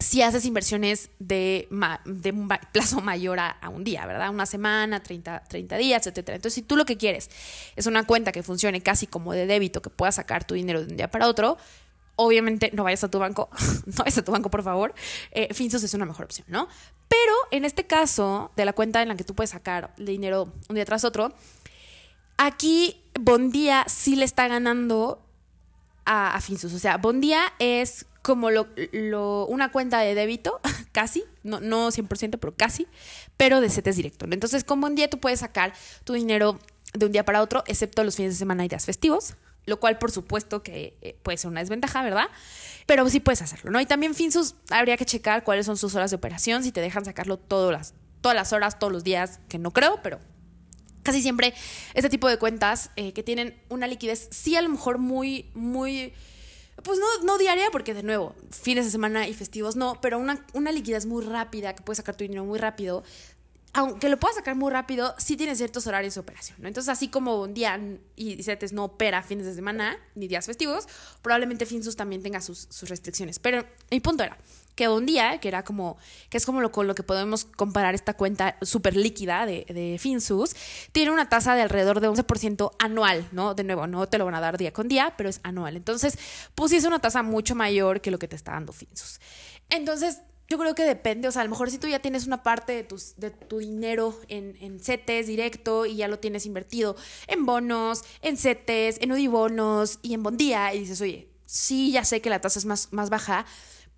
[0.00, 4.30] si haces inversiones de, un plazo mayor a, un día, ¿verdad?
[4.30, 6.18] Una semana, 30, 30 días, etc.
[6.18, 7.30] Entonces, si tú lo que quieres
[7.74, 10.90] es una cuenta que funcione casi como de débito, que puedas sacar tu dinero de
[10.90, 11.58] un día para otro,
[12.14, 13.48] obviamente no vayas a tu banco,
[13.86, 14.94] no vayas a tu banco, por favor.
[15.32, 16.68] Eh, es una mejor opción, ¿no?
[17.08, 20.74] Pero en este caso, de la cuenta en la que tú puedes sacar dinero un
[20.76, 21.34] día tras otro,
[22.36, 25.24] aquí Bondía sí le está ganando
[26.04, 26.72] a, a Finsus.
[26.72, 28.66] O sea, Bondía es como lo,
[29.46, 30.60] una cuenta de débito,
[30.92, 32.86] casi, no, no 100%, pero casi,
[33.38, 34.26] pero de CETES directo.
[34.30, 35.72] Entonces, con Bondía tú puedes sacar
[36.04, 36.58] tu dinero
[36.92, 39.98] de un día para otro, excepto los fines de semana y días festivos lo cual
[39.98, 42.28] por supuesto que eh, puede ser una desventaja, ¿verdad?
[42.86, 43.78] Pero sí puedes hacerlo, ¿no?
[43.82, 47.04] Y también Finsus habría que checar cuáles son sus horas de operación, si te dejan
[47.04, 50.20] sacarlo todas las, todas las horas, todos los días, que no creo, pero
[51.02, 51.52] casi siempre
[51.92, 56.14] este tipo de cuentas eh, que tienen una liquidez, sí a lo mejor muy, muy...
[56.82, 60.44] Pues no, no diaria, porque de nuevo, fines de semana y festivos no, pero una,
[60.54, 63.02] una liquidez muy rápida, que puedes sacar tu dinero muy rápido,
[63.72, 66.58] aunque lo puedas sacar muy rápido, sí tiene ciertos horarios de operación.
[66.60, 66.68] ¿no?
[66.68, 67.78] Entonces, así como un día
[68.16, 70.88] y CETES no opera fines de semana ni días festivos,
[71.22, 73.38] probablemente Finsus también tenga sus, restricciones.
[73.38, 74.36] Pero mi punto era
[74.78, 75.98] que un día, que era como,
[76.30, 79.98] que es como lo, con lo que podemos comparar esta cuenta súper líquida de, de,
[79.98, 80.54] Finsus,
[80.92, 83.54] tiene una tasa de alrededor de 11% anual, ¿no?
[83.54, 85.74] De nuevo, no te lo van a dar día con día, pero es anual.
[85.74, 86.16] Entonces,
[86.54, 89.18] pues sí es una tasa mucho mayor que lo que te está dando Finsus.
[89.68, 92.44] Entonces, yo creo que depende, o sea, a lo mejor si tú ya tienes una
[92.44, 96.94] parte de, tus, de tu dinero en, en CETES directo y ya lo tienes invertido
[97.26, 102.20] en bonos, en CETES, en UDIBonos y en Bondía y dices, oye, sí, ya sé
[102.20, 103.44] que la tasa es más, más baja,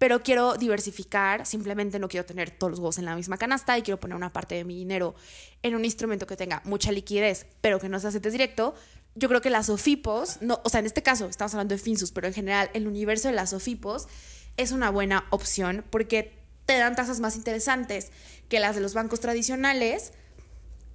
[0.01, 3.83] pero quiero diversificar, simplemente no quiero tener todos los huevos en la misma canasta y
[3.83, 5.15] quiero poner una parte de mi dinero
[5.63, 8.75] en un instrumento que tenga mucha liquidez, pero que no sea CETES directo,
[9.15, 12.13] yo creo que las OFIPOS, no, o sea, en este caso estamos hablando de Finsus,
[12.13, 14.09] pero en general el universo de las OFIPOS
[14.57, 16.33] es una buena opción porque
[16.65, 18.11] te dan tasas más interesantes
[18.49, 20.15] que las de los bancos tradicionales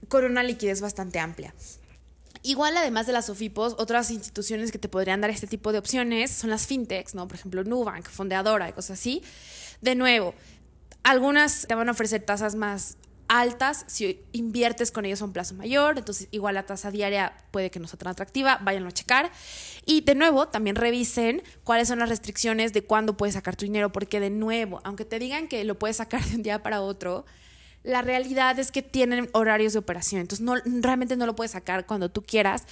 [0.10, 1.54] con una liquidez bastante amplia.
[2.46, 6.30] Igual, además de las OFIPOS, otras instituciones que te podrían dar este tipo de opciones
[6.30, 7.28] son las fintechs, ¿no?
[7.28, 9.24] Por ejemplo, Nubank, Fondeadora y cosas así.
[9.82, 10.36] De nuevo,
[11.02, 15.56] algunas te van a ofrecer tasas más altas si inviertes con ellos a un plazo
[15.56, 19.32] mayor, entonces igual la tasa diaria puede que no sea tan atractiva, váyanlo a checar.
[19.88, 23.92] Y de nuevo, también revisen cuáles son las restricciones de cuándo puedes sacar tu dinero,
[23.92, 27.26] porque de nuevo, aunque te digan que lo puedes sacar de un día para otro,
[27.86, 31.86] la realidad es que tienen horarios de operación, entonces no, realmente no lo puedes sacar
[31.86, 32.64] cuando tú quieras,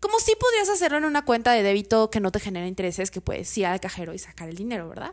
[0.00, 3.20] como si podrías hacerlo en una cuenta de débito que no te genera intereses, que
[3.20, 5.12] puedes ir al cajero y sacar el dinero, ¿verdad?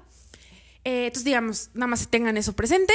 [0.85, 2.93] Eh, entonces, digamos, nada más tengan eso presente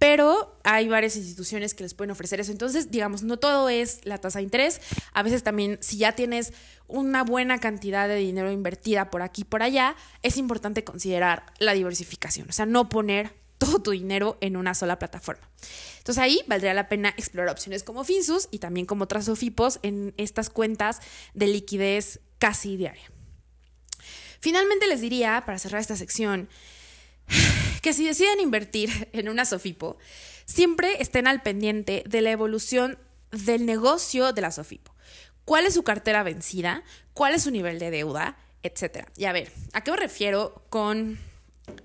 [0.00, 2.50] pero hay varias instituciones que les pueden ofrecer eso.
[2.50, 4.80] Entonces, digamos, no todo es la tasa de interés.
[5.12, 6.54] A veces también, si ya tienes
[6.88, 11.74] una buena cantidad de dinero invertida por aquí y por allá, es importante considerar la
[11.74, 15.48] diversificación, o sea, no poner todo tu dinero en una sola plataforma.
[15.98, 20.14] Entonces ahí valdría la pena explorar opciones como Finsus y también como otras OFIPOS en
[20.16, 20.98] estas cuentas
[21.34, 23.12] de liquidez casi diaria.
[24.40, 26.48] Finalmente les diría, para cerrar esta sección,
[27.82, 29.98] que si deciden invertir en una Sofipo,
[30.46, 32.98] siempre estén al pendiente de la evolución
[33.30, 34.94] del negocio de la Sofipo.
[35.44, 36.82] ¿Cuál es su cartera vencida?
[37.12, 38.38] ¿Cuál es su nivel de deuda?
[38.62, 39.06] Etcétera.
[39.16, 41.18] Y a ver, ¿a qué me refiero con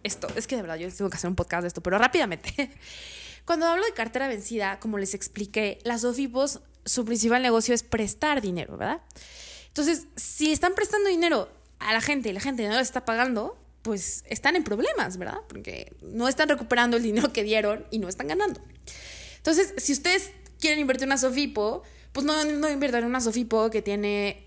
[0.04, 0.28] esto?
[0.36, 2.72] Es que de verdad yo tengo que hacer un podcast de esto, pero rápidamente.
[3.46, 8.42] Cuando hablo de cartera vencida, como les expliqué, las Sofipos, su principal negocio es prestar
[8.42, 9.02] dinero, ¿verdad?
[9.68, 13.58] Entonces, si están prestando dinero a la gente y la gente no lo está pagando,
[13.82, 15.40] pues están en problemas, ¿verdad?
[15.48, 18.62] Porque no están recuperando el dinero que dieron y no están ganando.
[19.38, 23.70] Entonces, si ustedes quieren invertir en una Sofipo, pues no, no inviertan en una Sofipo
[23.70, 24.46] que tiene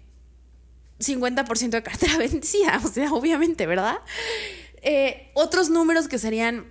[0.99, 3.99] 50% de cartera vencida, o sea, obviamente, ¿verdad?
[4.83, 6.67] Eh, otros números que serían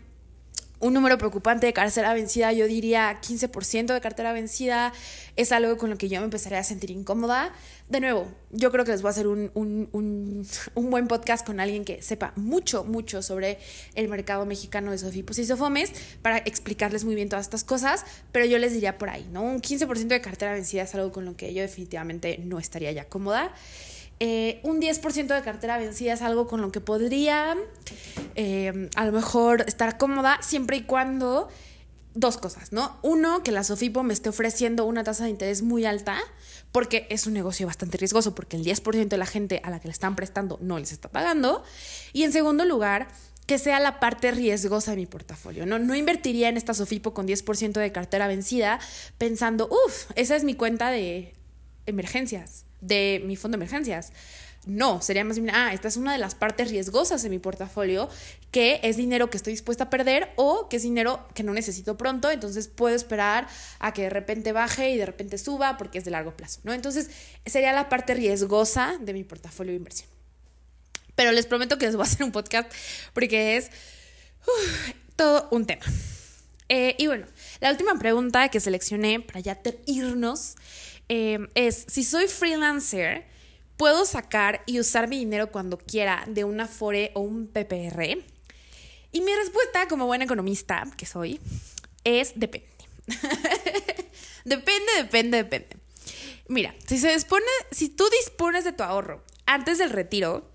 [0.79, 4.93] un número preocupante de cartera vencida, yo diría 15% de cartera vencida,
[5.35, 7.51] es algo con lo que yo me empezaría a sentir incómoda.
[7.89, 10.45] De nuevo, yo creo que les voy a hacer un, un, un,
[10.89, 13.57] buen podcast con alguien que sepa mucho, mucho sobre
[13.95, 15.91] el mercado mexicano de sofipos y sofomes
[16.21, 19.41] para explicarles muy bien todas estas cosas, pero yo les diría por ahí, ¿no?
[19.41, 23.05] Un 15% de cartera vencida es algo con lo que yo definitivamente no estaría ya
[23.05, 23.51] cómoda.
[24.19, 27.55] Eh, un 10% de cartera vencida es algo con lo que podría
[28.35, 31.49] eh, a lo mejor estar cómoda siempre y cuando
[32.15, 32.97] dos cosas, ¿no?
[33.03, 36.19] Uno, que la Sofipo me esté ofreciendo una tasa de interés muy alta,
[36.71, 39.87] porque es un negocio bastante riesgoso, porque el 10% de la gente a la que
[39.87, 41.63] le están prestando no les está pagando.
[42.13, 43.07] Y en segundo lugar,
[43.45, 45.65] que sea la parte riesgosa de mi portafolio.
[45.65, 48.79] No, no invertiría en esta Sofipo con 10% de cartera vencida
[49.17, 51.33] pensando, uff, esa es mi cuenta de
[51.85, 54.11] emergencias de mi fondo de emergencias.
[54.67, 58.09] No, sería más bien, ah, esta es una de las partes riesgosas de mi portafolio,
[58.51, 61.97] que es dinero que estoy dispuesta a perder o que es dinero que no necesito
[61.97, 63.47] pronto, entonces puedo esperar
[63.79, 66.73] a que de repente baje y de repente suba porque es de largo plazo, ¿no?
[66.73, 67.09] Entonces
[67.45, 70.09] sería la parte riesgosa de mi portafolio de inversión.
[71.15, 72.69] Pero les prometo que les voy a hacer un podcast
[73.13, 73.71] porque es
[75.15, 75.85] todo un tema.
[76.69, 77.25] Eh, y bueno,
[77.61, 80.55] la última pregunta que seleccioné para ya irnos
[81.09, 83.25] Em, es, si soy freelancer,
[83.77, 88.23] ¿puedo sacar y usar mi dinero cuando quiera de una Afore o un PPR?
[89.11, 91.39] Y mi respuesta, como buena economista que soy,
[92.03, 92.67] es depende.
[94.45, 95.77] depende, depende, depende.
[96.49, 100.51] Mira, si se dispone, si tú dispones de tu ahorro antes del retiro,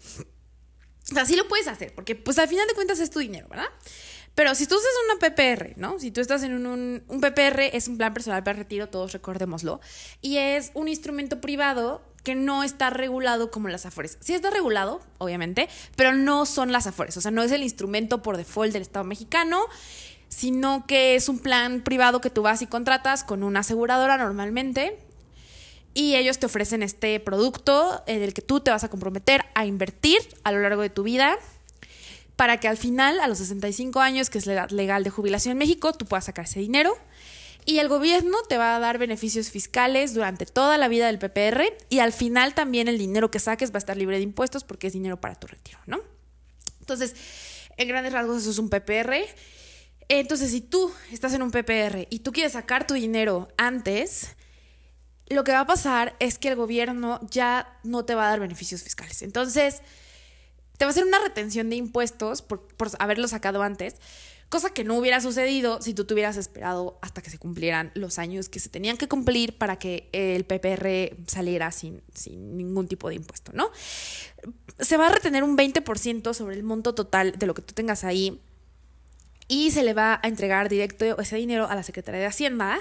[1.10, 3.48] o sea, sí lo puedes hacer, porque pues al final de cuentas es tu dinero,
[3.48, 3.68] ¿verdad?
[4.34, 5.98] Pero si tú usas una PPR, ¿no?
[5.98, 9.80] Si tú estás en un, PPR, es un plan personal para retiro, todos recordémoslo,
[10.22, 14.16] y es un instrumento privado que no está regulado como las Afores.
[14.20, 17.16] Sí está regulado, obviamente, pero no son las Afores.
[17.16, 19.66] O sea, no es el instrumento por default del Estado mexicano,
[20.28, 24.98] sino que es un plan privado que tú vas y contratas con una aseguradora normalmente.
[25.94, 29.66] Y ellos te ofrecen este producto en el que tú te vas a comprometer a
[29.66, 31.36] invertir a lo largo de tu vida
[32.36, 35.52] para que al final, a los 65 años, que es la edad legal de jubilación
[35.52, 36.96] en México, tú puedas sacar ese dinero.
[37.64, 41.62] Y el gobierno te va a dar beneficios fiscales durante toda la vida del PPR
[41.88, 44.88] y al final también el dinero que saques va a estar libre de impuestos porque
[44.88, 46.00] es dinero para tu retiro, ¿no?
[46.80, 47.14] Entonces,
[47.76, 49.14] en grandes rasgos eso es un PPR.
[50.08, 54.34] Entonces, si tú estás en un PPR y tú quieres sacar tu dinero antes,
[55.28, 58.40] lo que va a pasar es que el gobierno ya no te va a dar
[58.40, 59.22] beneficios fiscales.
[59.22, 59.82] Entonces,
[60.82, 62.66] te va a hacer una retención de impuestos por,
[62.98, 63.94] haberlo sacado antes,
[64.48, 68.18] cosa que no hubiera sucedido si tú te hubieras esperado hasta que se cumplieran los
[68.18, 73.08] años que se tenían que cumplir para que el PPR saliera sin, sin ningún tipo
[73.08, 73.70] de impuesto, ¿no?
[74.80, 78.02] Se va a retener un 20% sobre el monto total de lo que tú tengas
[78.02, 78.40] ahí
[79.46, 82.80] y se le va a entregar directo ese dinero a la Secretaría de Hacienda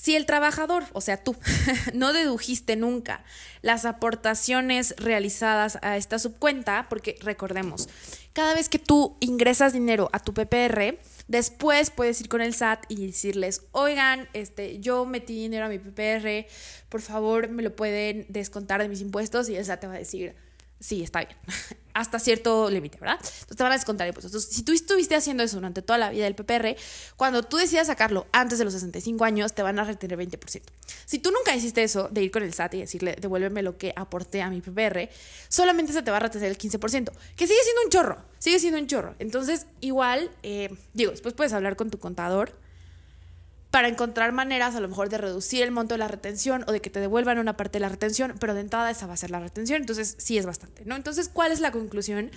[0.00, 1.36] si el trabajador, o sea tú,
[1.92, 3.22] no dedujiste nunca
[3.60, 7.90] las aportaciones realizadas a esta subcuenta, porque recordemos,
[8.32, 12.86] cada vez que tú ingresas dinero a tu PPR, después puedes ir con el SAT
[12.88, 16.46] y decirles, oigan, este, yo metí dinero a mi PPR,
[16.88, 19.98] por favor me lo pueden descontar de mis impuestos y el SAT te va a
[19.98, 20.34] decir,
[20.80, 21.36] sí, está bien,
[21.94, 23.16] hasta cierto límite, ¿verdad?
[23.20, 24.32] Entonces te van a descontar impuestos.
[24.32, 26.76] Entonces, si tú estuviste haciendo eso durante toda la vida del PPR,
[27.16, 30.62] cuando tú decidas sacarlo antes de los 65 años, te van a retener 20%.
[31.04, 33.92] Si tú nunca hiciste eso de ir con el SAT y decirle, devuélveme lo que
[33.94, 35.08] aporté a mi PPR,
[35.48, 38.78] solamente se te va a retener el 15%, que sigue siendo un chorro, sigue siendo
[38.78, 39.14] un chorro.
[39.18, 42.54] Entonces, igual, eh, digo, después puedes hablar con tu contador
[43.70, 46.80] para encontrar maneras a lo mejor de reducir el monto de la retención o de
[46.80, 49.30] que te devuelvan una parte de la retención, pero de entrada esa va a ser
[49.30, 50.96] la retención, entonces sí es bastante, ¿no?
[50.96, 52.30] Entonces, ¿cuál es la conclusión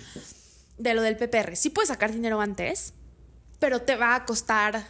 [0.78, 1.56] de lo del PPR?
[1.56, 2.94] Sí puedes sacar dinero antes,
[3.60, 4.86] pero te va a costar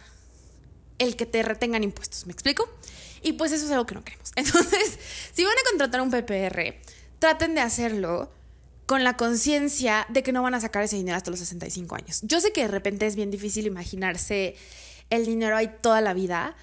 [0.98, 2.68] el que te retengan impuestos, ¿me explico?
[3.22, 4.32] Y pues eso es algo que no queremos.
[4.36, 4.98] Entonces,
[5.32, 6.76] si van a contratar un PPR,
[7.18, 8.30] traten de hacerlo
[8.84, 12.20] con la conciencia de que no van a sacar ese dinero hasta los 65 años.
[12.22, 14.56] Yo sé que de repente es bien difícil imaginarse
[15.10, 16.56] el dinero hay toda la vida.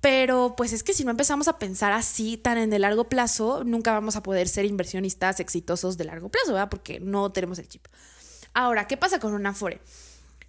[0.00, 3.64] Pero pues es que si no empezamos a pensar así tan en el largo plazo,
[3.64, 6.68] nunca vamos a poder ser inversionistas exitosos de largo plazo, ¿verdad?
[6.68, 7.86] Porque no tenemos el chip.
[8.54, 9.80] Ahora, ¿qué pasa con una Afore?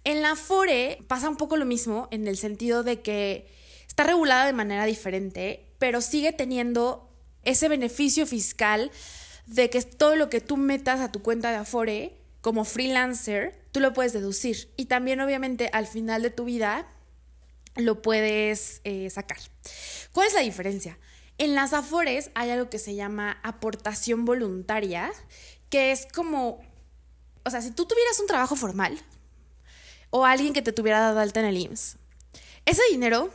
[0.04, 3.50] En la Afore pasa un poco lo mismo en el sentido de que
[3.86, 7.10] está regulada de manera diferente, pero sigue teniendo
[7.42, 8.90] ese beneficio fiscal
[9.46, 13.80] de que todo lo que tú metas a tu cuenta de Afore como freelancer, tú
[13.80, 14.72] lo puedes deducir.
[14.76, 16.86] Y también obviamente al final de tu vida
[17.78, 19.38] lo puedes eh, sacar.
[20.12, 20.98] ¿Cuál es la diferencia?
[21.38, 25.10] En las Afores hay algo que se llama aportación voluntaria,
[25.70, 26.60] que es como,
[27.44, 28.98] o sea, si tú tuvieras un trabajo formal
[30.10, 31.96] o alguien que te tuviera dado alta en el IMSS,
[32.66, 33.30] ese dinero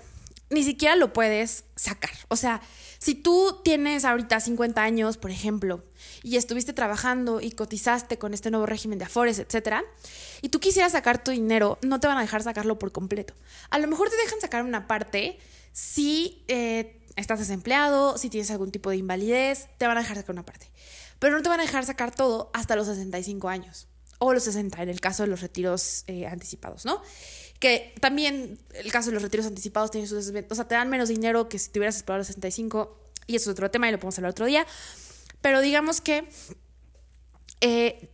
[0.50, 2.12] ni siquiera lo puedes sacar.
[2.28, 2.62] O sea,
[3.00, 5.84] si tú tienes ahorita 50 años, por ejemplo,
[6.24, 9.84] y estuviste trabajando y cotizaste con este nuevo régimen de afores, etcétera,
[10.42, 13.34] y tú quisieras sacar tu dinero, no te van a dejar sacarlo por completo.
[13.70, 15.38] A lo mejor te dejan sacar una parte
[15.74, 20.34] si eh, estás desempleado, si tienes algún tipo de invalidez, te van a dejar sacar
[20.34, 20.72] una parte.
[21.20, 23.88] Pero no te van a dejar sacar todo hasta los 65 años
[24.20, 27.02] o los 60 en el caso de los retiros eh, anticipados, ¿no?
[27.64, 31.08] que también el caso de los retiros anticipados tiene sus o sea, te dan menos
[31.08, 34.00] dinero que si te hubieras esperado los 65 y eso es otro tema y lo
[34.00, 34.68] podemos hablar otro día,
[35.44, 36.28] pero digamos que
[37.60, 38.10] eh,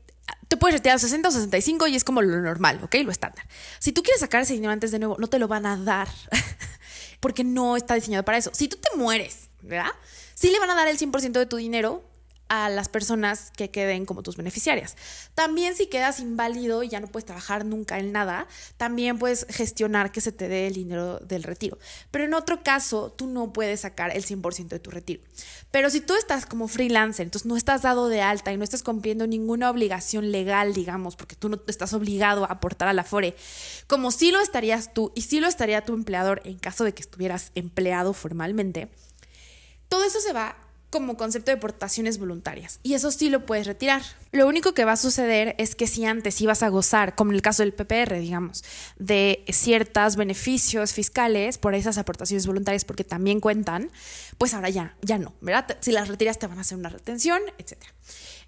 [0.47, 2.95] te puedes retirar a los 60 o 65 y es como lo normal, ¿ok?
[3.03, 3.47] Lo estándar.
[3.77, 6.09] Si tú quieres sacar ese dinero antes de nuevo, no te lo van a dar
[7.19, 8.49] porque no está diseñado para eso.
[8.53, 9.91] Si tú te mueres, ¿verdad?
[10.33, 12.03] Sí le van a dar el 100% de tu dinero
[12.49, 14.97] a las personas que queden como tus beneficiarias.
[15.35, 20.11] También si quedas inválido y ya no puedes trabajar nunca en nada, también puedes gestionar
[20.11, 21.77] que se te dé el dinero del retiro.
[22.11, 25.21] Pero en otro caso, tú no puedes sacar el 100% de tu retiro.
[25.71, 28.83] Pero si tú estás como freelancer, entonces no estás dado de alta y no estás
[28.83, 33.35] cumpliendo ninguna obligación legal, digamos, porque tú no estás obligado a aportar a la FORE,
[33.87, 37.03] como si lo estarías tú y si lo estaría tu empleador en caso de que
[37.03, 38.89] estuvieras empleado formalmente,
[39.87, 42.79] todo eso se va como concepto de aportaciones voluntarias.
[42.83, 44.01] Y eso sí lo puedes retirar.
[44.31, 47.35] Lo único que va a suceder es que si antes ibas a gozar, como en
[47.35, 48.63] el caso del PPR, digamos,
[48.97, 53.91] de ciertos beneficios fiscales por esas aportaciones voluntarias, porque también cuentan,
[54.37, 55.33] pues ahora ya, ya no.
[55.79, 57.77] Si las retiras te van a hacer una retención, etc.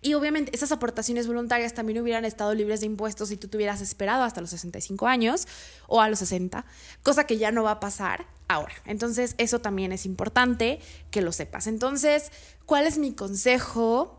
[0.02, 4.24] Y obviamente esas aportaciones voluntarias también hubieran estado libres de impuestos si tú tuvieras esperado
[4.24, 5.48] hasta los 65 años
[5.88, 6.66] o a los 60,
[7.04, 8.74] cosa que ya no va a pasar ahora.
[8.86, 10.80] Entonces, eso también es importante
[11.12, 11.68] que lo sepas.
[11.68, 12.32] Entonces,
[12.66, 14.18] ¿cuál es mi consejo?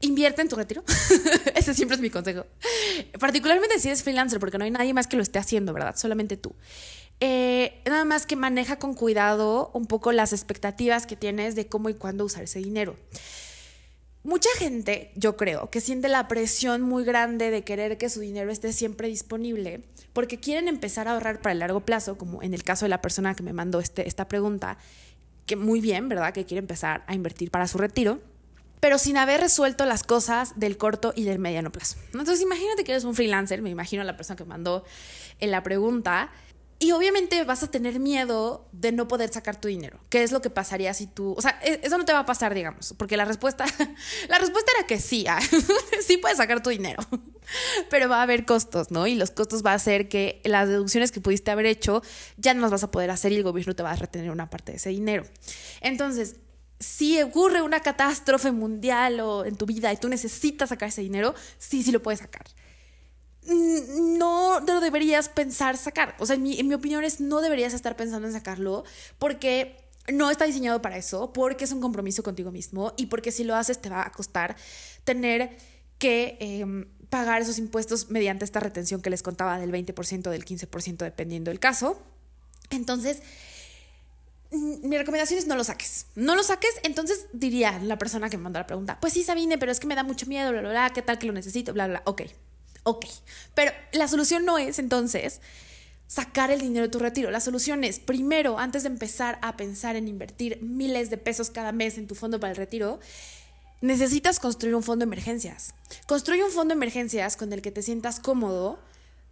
[0.00, 0.84] Invierte en tu retiro.
[1.56, 2.46] Ese siempre es mi consejo.
[3.18, 5.96] Particularmente si eres freelancer, porque no hay nadie más que lo esté haciendo, ¿verdad?
[5.96, 6.54] Solamente tú.
[7.20, 11.88] Eh, nada más que maneja con cuidado un poco las expectativas que tienes de cómo
[11.88, 12.96] y cuándo usar ese dinero.
[14.24, 18.52] Mucha gente, yo creo, que siente la presión muy grande de querer que su dinero
[18.52, 19.82] esté siempre disponible
[20.12, 23.02] porque quieren empezar a ahorrar para el largo plazo, como en el caso de la
[23.02, 24.78] persona que me mandó este, esta pregunta,
[25.46, 26.32] que muy bien, ¿verdad?
[26.32, 28.20] Que quiere empezar a invertir para su retiro,
[28.78, 31.96] pero sin haber resuelto las cosas del corto y del mediano plazo.
[32.12, 34.84] Entonces imagínate que eres un freelancer, me imagino la persona que mandó
[35.40, 36.30] en la pregunta,
[36.82, 40.00] y obviamente vas a tener miedo de no poder sacar tu dinero.
[40.08, 42.26] ¿Qué es lo que pasaría si tú, o sea, e, eso no te va a
[42.26, 43.64] pasar, digamos, porque la respuesta,
[44.28, 45.38] la respuesta era que sí, ah,
[46.04, 47.00] sí puedes sacar tu dinero,
[47.90, 49.06] pero va a haber costos, ¿no?
[49.06, 52.02] Y los costos va a ser que las deducciones que pudiste haber hecho
[52.36, 54.50] ya no las vas a poder hacer y el gobierno te va a retener una
[54.50, 55.22] parte de ese dinero.
[55.82, 56.34] Entonces,
[56.80, 61.36] si ocurre una catástrofe mundial o en tu vida y tú necesitas sacar ese dinero,
[61.58, 62.42] sí, sí lo puedes sacar
[63.46, 66.14] no lo deberías pensar sacar.
[66.18, 68.84] O sea, en mi, en mi opinión es no deberías estar pensando en sacarlo
[69.18, 69.76] porque
[70.08, 73.54] no está diseñado para eso, porque es un compromiso contigo mismo y porque si lo
[73.54, 74.56] haces te va a costar
[75.04, 75.56] tener
[75.98, 80.96] que em, pagar esos impuestos mediante esta retención que les contaba del 20%, del 15%,
[80.98, 82.02] dependiendo del caso.
[82.70, 83.22] Entonces,
[84.50, 86.06] mi recomendación es no lo saques.
[86.14, 89.58] No lo saques, entonces diría la persona que me mandó la pregunta, pues sí, Sabine,
[89.58, 91.72] pero es que me da mucho miedo, bla, bla, bla, ¿qué tal que lo necesito?
[91.72, 92.22] Bla, bla, ok.
[92.84, 93.06] Ok,
[93.54, 95.40] pero la solución no es entonces
[96.12, 97.30] sacar el dinero de tu retiro.
[97.30, 101.72] La solución es, primero, antes de empezar a pensar en invertir miles de pesos cada
[101.72, 103.00] mes en tu fondo para el retiro,
[103.80, 105.74] necesitas construir un fondo de emergencias.
[106.06, 108.78] Construye un fondo de emergencias con el que te sientas cómodo,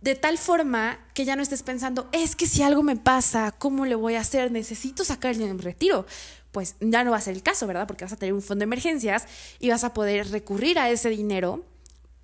[0.00, 3.84] de tal forma que ya no estés pensando, es que si algo me pasa, ¿cómo
[3.84, 4.50] le voy a hacer?
[4.50, 6.06] Necesito sacar el dinero de retiro.
[6.52, 7.86] Pues ya no va a ser el caso, ¿verdad?
[7.86, 9.26] Porque vas a tener un fondo de emergencias
[9.58, 11.64] y vas a poder recurrir a ese dinero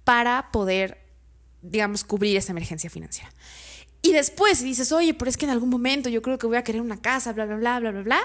[0.05, 1.06] para poder
[1.71, 3.31] digamos, cubrir esa emergencia financiera.
[4.03, 6.57] Y después, si dices, oye, pero es que en algún momento yo creo que voy
[6.57, 8.21] a querer una casa, bla, bla, bla, bla, bla, bla,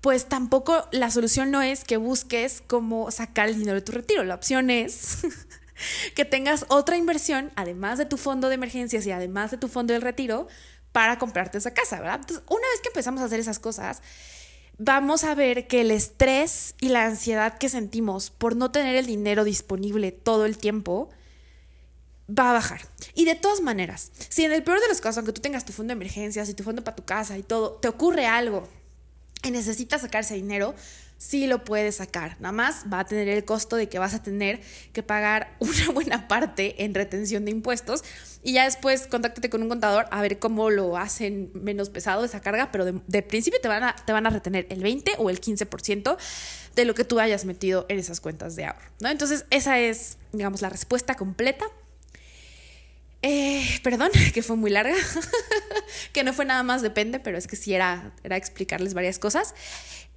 [0.00, 4.24] pues tampoco la solución no es que busques cómo sacar el dinero de tu retiro.
[4.24, 5.26] La opción es
[6.14, 9.92] que tengas otra inversión, además de tu fondo de emergencias y además de tu fondo
[9.92, 10.48] del retiro,
[10.92, 12.20] para comprarte esa casa, ¿verdad?
[12.20, 14.02] Entonces, una vez que empezamos a hacer esas cosas,
[14.78, 19.06] vamos a ver que el estrés y la ansiedad que sentimos por no tener el
[19.06, 21.10] dinero disponible todo el tiempo,
[22.28, 22.80] va a bajar.
[23.14, 25.72] Y de todas maneras, si en el peor de los casos, aunque tú tengas tu
[25.72, 28.68] fondo de emergencias y tu fondo para tu casa y todo, te ocurre algo
[29.42, 30.74] y necesitas sacar ese dinero,
[31.18, 32.36] sí lo puedes sacar.
[32.40, 34.60] Nada más va a tener el costo de que vas a tener
[34.92, 38.04] que pagar una buena parte en retención de impuestos
[38.42, 42.40] y ya después contáctate con un contador a ver cómo lo hacen menos pesado esa
[42.40, 45.40] carga, pero de, principio te van, a, te van a retener el 20 o el
[45.40, 46.16] 15%
[46.76, 49.08] de lo que tú hayas metido en esas cuentas de ahorro, ¿no?
[49.08, 51.64] Entonces esa es, digamos, la respuesta completa.
[53.22, 54.94] Eh, perdón, que fue muy larga,
[56.12, 59.54] que no fue nada más depende, pero es que sí era, era explicarles varias cosas.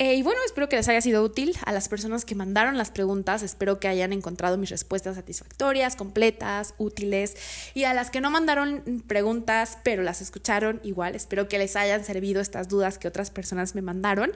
[0.01, 2.89] Eh, y bueno, espero que les haya sido útil a las personas que mandaron las
[2.89, 3.43] preguntas.
[3.43, 7.35] Espero que hayan encontrado mis respuestas satisfactorias, completas, útiles.
[7.73, 12.05] Y a las que no mandaron preguntas, pero las escucharon igual, espero que les hayan
[12.05, 14.31] servido estas dudas que otras personas me mandaron.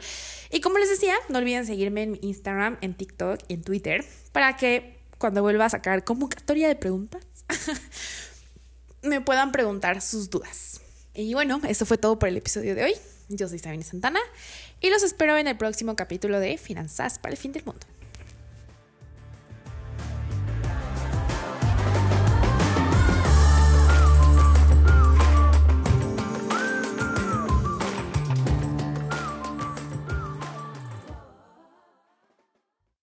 [0.52, 4.04] Y como les decía, no olviden seguirme en Instagram, en TikTok y en Twitter
[4.34, 7.24] para que cuando vuelva a sacar convocatoria de preguntas,
[9.04, 10.82] me puedan preguntar sus dudas.
[11.14, 12.94] Y bueno, eso fue todo por el episodio de hoy.
[13.30, 14.20] Yo soy Sabine Santana
[14.82, 17.86] y los espero en el próximo capítulo de Finanzas para el fin del mundo.